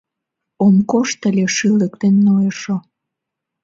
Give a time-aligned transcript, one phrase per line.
[0.65, 2.75] Ом кошт ыле шÿлык ден нойышо